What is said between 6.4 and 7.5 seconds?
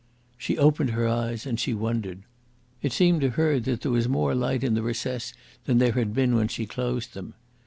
she closed them.